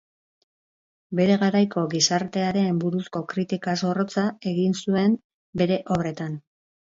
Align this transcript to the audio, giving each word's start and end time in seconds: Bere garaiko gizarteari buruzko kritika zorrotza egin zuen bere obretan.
Bere 1.19 1.35
garaiko 1.41 1.81
gizarteari 1.91 2.63
buruzko 2.85 3.21
kritika 3.33 3.77
zorrotza 3.83 4.25
egin 4.53 4.75
zuen 4.83 5.15
bere 5.63 5.81
obretan. 5.97 6.41